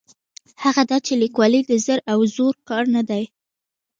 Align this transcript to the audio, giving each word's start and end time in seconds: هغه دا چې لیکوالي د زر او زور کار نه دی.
هغه 0.63 0.83
دا 0.91 0.97
چې 1.05 1.13
لیکوالي 1.23 1.61
د 1.65 1.71
زر 1.85 1.99
او 2.11 2.19
زور 2.35 2.53
کار 2.69 2.83
نه 2.95 3.01
دی. 3.09 3.23